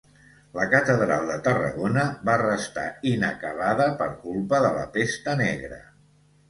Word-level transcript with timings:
La 0.59 0.63
catedral 0.69 1.27
de 1.31 1.35
Tarragona 1.49 2.07
va 2.31 2.39
restar 2.45 2.87
inacabada 3.13 3.89
per 4.03 4.09
culpa 4.27 4.67
de 4.67 4.75
la 4.81 4.93
Pesta 4.99 5.41
Negra. 5.49 5.81